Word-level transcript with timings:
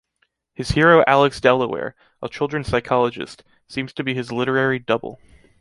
His 0.55 0.69
hero 0.71 1.03
Alex 1.05 1.39
Delaware, 1.39 1.93
a 2.23 2.27
children 2.27 2.63
psychologist, 2.63 3.43
seems 3.67 3.93
to 3.93 4.03
be 4.03 4.15
his 4.15 4.31
literary 4.31 4.79
double. 4.79 5.19